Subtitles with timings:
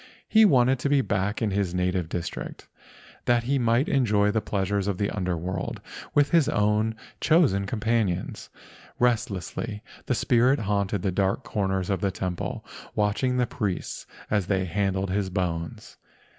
[0.27, 2.67] He wanted to be back in his native district,
[3.25, 5.79] that he might enjoy the pleasures of the Under world
[6.15, 8.49] with his own chosen companions.
[8.97, 14.65] Restlessly the spirit haunted the dark corners of the temple, watching the priests as they
[14.65, 15.97] handled his bones.